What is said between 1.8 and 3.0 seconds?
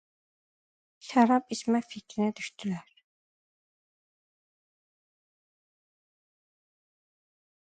fikrinə düşdülər.